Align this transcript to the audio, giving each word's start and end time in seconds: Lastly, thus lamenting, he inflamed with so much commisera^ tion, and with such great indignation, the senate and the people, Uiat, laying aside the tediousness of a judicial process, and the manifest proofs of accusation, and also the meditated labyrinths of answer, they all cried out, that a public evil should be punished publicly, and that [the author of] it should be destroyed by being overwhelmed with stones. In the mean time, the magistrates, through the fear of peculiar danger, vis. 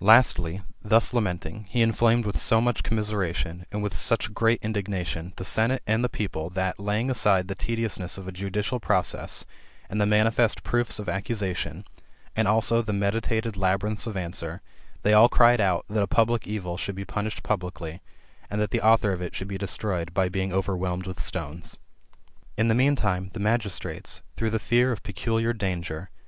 Lastly, 0.00 0.62
thus 0.80 1.12
lamenting, 1.12 1.66
he 1.68 1.82
inflamed 1.82 2.24
with 2.24 2.38
so 2.38 2.62
much 2.62 2.82
commisera^ 2.82 3.34
tion, 3.34 3.66
and 3.70 3.82
with 3.82 3.92
such 3.92 4.32
great 4.32 4.58
indignation, 4.64 5.34
the 5.36 5.44
senate 5.44 5.82
and 5.86 6.02
the 6.02 6.08
people, 6.08 6.50
Uiat, 6.50 6.72
laying 6.78 7.10
aside 7.10 7.46
the 7.46 7.54
tediousness 7.54 8.16
of 8.16 8.26
a 8.26 8.32
judicial 8.32 8.80
process, 8.80 9.44
and 9.90 10.00
the 10.00 10.06
manifest 10.06 10.62
proofs 10.62 10.98
of 10.98 11.10
accusation, 11.10 11.84
and 12.34 12.48
also 12.48 12.80
the 12.80 12.94
meditated 12.94 13.54
labyrinths 13.54 14.06
of 14.06 14.16
answer, 14.16 14.62
they 15.02 15.12
all 15.12 15.28
cried 15.28 15.60
out, 15.60 15.84
that 15.90 16.02
a 16.02 16.06
public 16.06 16.46
evil 16.46 16.78
should 16.78 16.94
be 16.96 17.04
punished 17.04 17.42
publicly, 17.42 18.00
and 18.48 18.62
that 18.62 18.70
[the 18.70 18.80
author 18.80 19.12
of] 19.12 19.20
it 19.20 19.34
should 19.36 19.46
be 19.46 19.58
destroyed 19.58 20.14
by 20.14 20.26
being 20.26 20.54
overwhelmed 20.54 21.06
with 21.06 21.22
stones. 21.22 21.76
In 22.56 22.68
the 22.68 22.74
mean 22.74 22.96
time, 22.96 23.28
the 23.34 23.40
magistrates, 23.40 24.22
through 24.36 24.48
the 24.48 24.58
fear 24.58 24.90
of 24.90 25.02
peculiar 25.02 25.52
danger, 25.52 26.08
vis. 26.10 26.20